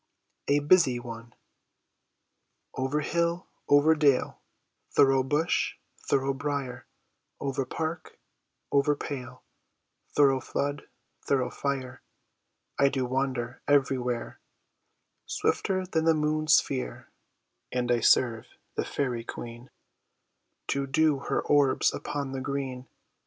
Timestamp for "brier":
6.33-6.87